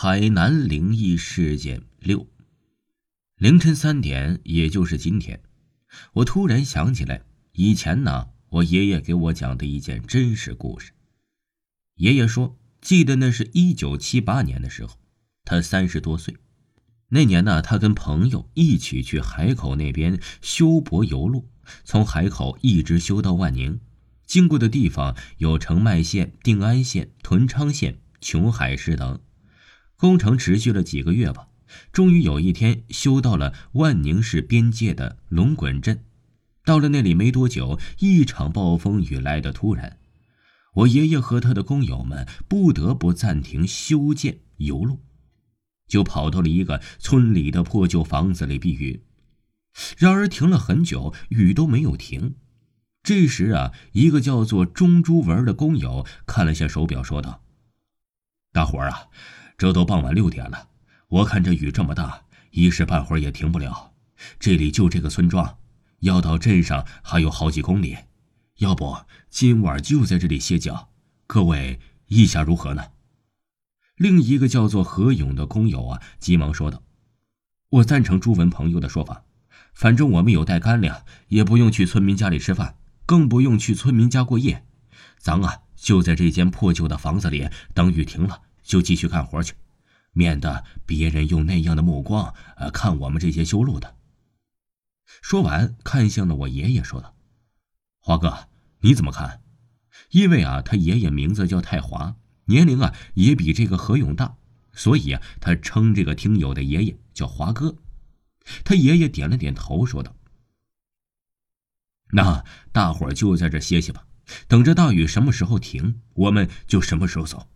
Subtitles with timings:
[0.00, 2.24] 海南灵异事件六。
[3.36, 5.42] 凌晨三点，也就是今天，
[6.12, 10.92] 我突然想起来，以前呢，我爷爷给我讲的一件真实故事。
[11.96, 15.00] 爷爷说，记得那是一九七八年的时候，
[15.44, 16.36] 他三十多岁。
[17.08, 21.48] 那年呢，他跟朋友一起去海口那边修柏油路，
[21.82, 23.80] 从海口一直修到万宁，
[24.24, 29.20] 经过的地方有澄迈县、定安县、屯昌县、琼海市等。
[29.98, 31.48] 工程持续了几个月吧，
[31.92, 36.04] 终于有一天修到了万宁市边界的龙滚镇。
[36.64, 39.98] 到了那里没多久，一场暴风雨来得突然，
[40.74, 45.00] 我爷爷和他的工友们不得不暂停修建油路，
[45.88, 49.02] 就跑到了一个村里的破旧房子里避雨。
[49.96, 52.36] 然而停了很久，雨都没有停。
[53.02, 57.42] 这时啊，一个叫做钟珠文的工友看了下手表，说道
[58.52, 59.08] ：“大伙儿啊。”
[59.58, 60.68] 这都傍晚六点了，
[61.08, 62.22] 我看这雨这么大，
[62.52, 63.92] 一时半会儿也停不了。
[64.38, 65.58] 这里就这个村庄，
[65.98, 67.96] 要到镇上还有好几公里，
[68.58, 68.96] 要不
[69.28, 70.90] 今晚就在这里歇脚？
[71.26, 72.84] 各位意下如何呢？
[73.96, 76.84] 另一个叫做何勇的工友啊，急忙说道
[77.68, 79.24] ：“我赞成朱文朋友的说法，
[79.74, 84.64] 反正我们有带干粮，也不用去村民家里吃饭，更不用去村民家过夜。
[85.18, 89.54] 咱啊，就在这间破旧的房子里等雨停了。”就继续干活去，
[90.12, 93.96] 免得别人用那样的目光呃看我们这些修路的。
[95.22, 97.16] 说完，看向了我爷爷，说道
[97.98, 98.48] ：“华哥，
[98.80, 99.42] 你怎么看？
[100.10, 104.36] 因为啊，他爷爷名字叫太华，年龄啊也比这个何勇大，
[104.74, 107.74] 所以啊，他称这个听友的爷爷叫华哥。”
[108.64, 110.14] 他爷爷点了点头，说道
[112.12, 114.06] ：“那大伙儿就在这歇歇吧，
[114.46, 117.48] 等着大雨什么时候停，我们就什么时候走。”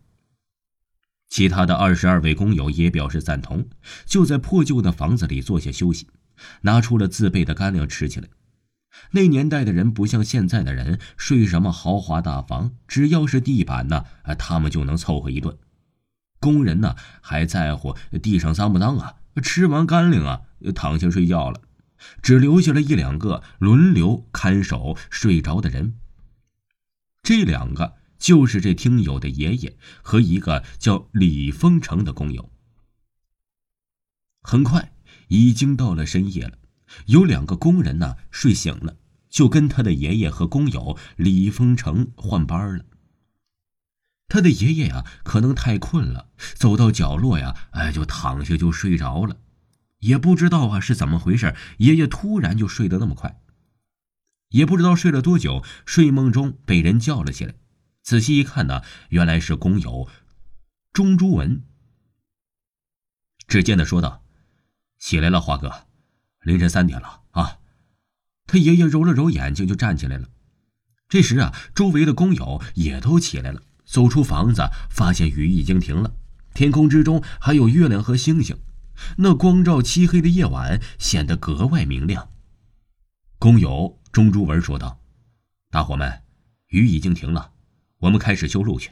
[1.33, 3.67] 其他的二十二位工友也表示赞同，
[4.05, 6.07] 就在破旧的房子里坐下休息，
[6.61, 8.27] 拿出了自备的干粮吃起来。
[9.13, 14.05] 那年代的人不像现在的人睡什么豪华大房，只要是地板呢，
[14.37, 15.57] 他们就能凑合一顿。
[16.39, 19.15] 工人呢还在乎地上脏不脏啊？
[19.41, 20.41] 吃完干粮啊，
[20.75, 21.61] 躺下睡觉了，
[22.21, 25.95] 只留下了一两个轮流看守睡着的人。
[27.23, 27.95] 这两个。
[28.23, 32.49] 就是这听友的爷爷和一个叫李丰成的工友。
[34.41, 34.93] 很快，
[35.27, 36.57] 已经到了深夜了，
[37.07, 38.95] 有两个工人呢睡醒了，
[39.29, 42.85] 就跟他的爷爷和工友李丰成换班了。
[44.29, 49.35] 他的爷爷呀，可能太困了，走到角落呀，哎，就躺下就睡着了，
[49.99, 53.41] 也不知道啊是怎么回事，爷爷突然就睡得那么快，
[54.51, 57.55] 也不知道睡了多久，睡梦中被人叫了起来。
[58.03, 60.09] 仔细一看呢，原来是工友
[60.91, 61.63] 钟珠文。
[63.47, 64.23] 只见他说道
[64.99, 65.87] ：“起来了，华哥，
[66.41, 67.59] 凌晨三点了啊。”
[68.45, 70.29] 他爷爷揉了揉眼睛，就站起来了。
[71.07, 76.13] 这时啊，周围的工友也都起来了，走出房子，发现雨已经停了，
[76.53, 78.57] 天空之中还有月亮和星星，
[79.17, 82.29] 那光照漆黑的夜晚显得格外明亮。
[83.39, 85.01] 工友钟珠文说道
[85.71, 86.23] ：“大伙们，
[86.67, 87.51] 雨已经停了。”
[88.03, 88.91] 我们开始修路去。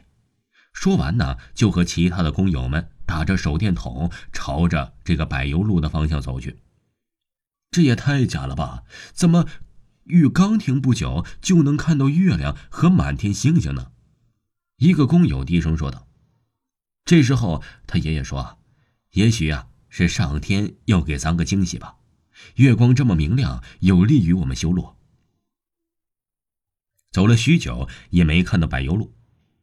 [0.72, 6.58] 说完呢，就和其他的工友们打着手电筒，朝着这个柏油路的方向走去。
[7.70, 8.84] 这也太假了吧？
[9.12, 9.46] 怎么
[10.04, 13.92] 雨刚停不久，就能看到月亮和满天星星呢？
[14.78, 16.08] 一个工友低声说道。
[17.04, 18.58] 这时候，他爷爷说
[19.12, 21.96] ：“也许啊，是上天要给咱个惊喜吧。
[22.54, 24.94] 月光这么明亮，有利于我们修路。”
[27.12, 29.12] 走了许久也没看到柏油路，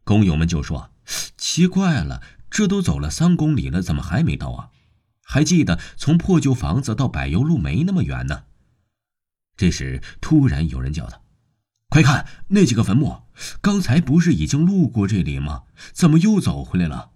[0.03, 0.91] 工友们就说
[1.35, 2.21] ：“奇怪了，
[2.51, 4.69] 这都走了三公里了，怎么还没到啊？
[5.23, 8.43] 还记得从破旧房子到柏油路没那么远呢。”
[9.57, 11.21] 这时突然有人叫他
[11.89, 13.23] ：“快看那几个坟墓，
[13.61, 15.63] 刚才不是已经路过这里吗？
[15.91, 17.11] 怎么又走回来了？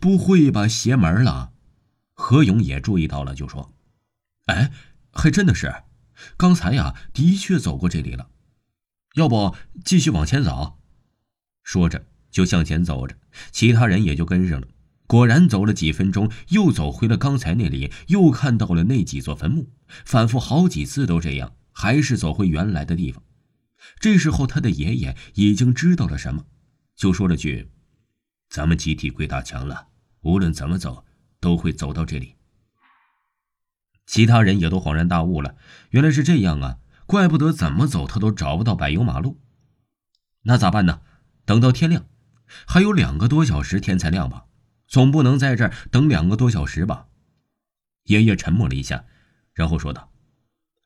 [0.00, 1.50] 不会吧，邪门了！”
[2.14, 3.74] 何勇也注意到了，就说
[4.46, 4.70] ：“哎，
[5.10, 5.82] 还真的是，
[6.36, 8.28] 刚才呀，的确走过这里了。”
[9.14, 9.54] 要不
[9.84, 10.78] 继续往前走，
[11.62, 13.16] 说着就向前走着，
[13.50, 14.66] 其他人也就跟上了。
[15.06, 19.70] 果然走了几分钟，又走回了刚才那里，又看到了那几座坟墓。
[20.06, 23.22] 反复好几次都这样，还是走回原来的地方。
[24.00, 26.46] 这时候他的爷爷已经知道了什么，
[26.96, 27.70] 就说了句
[28.48, 29.88] ：“咱们集体鬼打墙了，
[30.22, 31.04] 无论怎么走，
[31.40, 32.36] 都会走到这里。”
[34.06, 35.56] 其他人也都恍然大悟了，
[35.90, 36.78] 原来是这样啊。
[37.12, 39.38] 怪不得怎么走他都找不到柏油马路，
[40.44, 41.02] 那咋办呢？
[41.44, 42.06] 等到天亮，
[42.66, 44.46] 还有两个多小时天才亮吧。
[44.88, 47.08] 总不能在这儿等两个多小时吧？
[48.04, 49.04] 爷爷沉默了一下，
[49.52, 50.10] 然后说道：“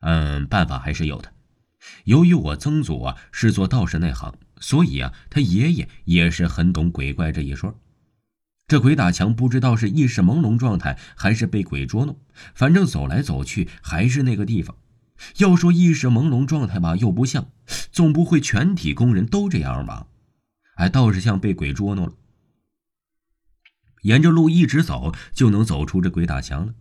[0.02, 1.32] 嗯，办法还是有的。
[2.02, 7.78] 由于我曾祖啊是做道士那行，所以啊，他爷爷也是很懂鬼怪这一说。
[8.66, 12.18] 这鬼打墙不知道是意识朦胧状态，还是被鬼捉弄，
[12.52, 14.76] 反正走来走去还是那个地方。
[15.38, 17.50] 要说意识朦胧状态吧，又不像，
[17.90, 20.06] 总不会全体工人都这样吧？
[20.76, 22.12] 哎，倒是像被鬼捉弄了。
[24.02, 26.74] 沿着路一直走，就能走出这鬼打墙了。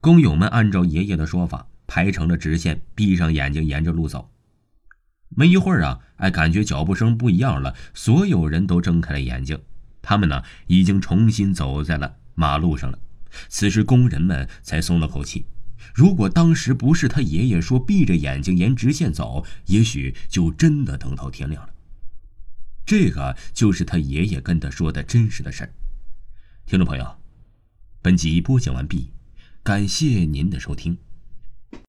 [0.00, 4.30] 工友们按照爷爷的说法排成了直线，闭上眼睛沿着路走。
[5.30, 9.58] 没一会儿啊，哎，感觉脚步声不一样了，所有人都睁开了眼睛。
[10.00, 12.98] 他们呢，已经重新走在了马路上了。
[13.48, 15.46] 此时工人们才松了口气。
[15.92, 21.74] 如果当时不是他爷爷说闭着眼睛沿直线走，也许就真的等到天亮了。
[22.86, 25.72] 这个就是他爷爷跟他说的真实的事儿。
[26.66, 27.16] 听众朋友，
[28.00, 29.10] 本集播讲完毕。
[29.62, 30.98] 感谢您的收听。